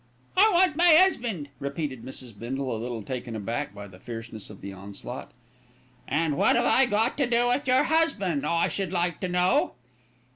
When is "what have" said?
6.37-6.65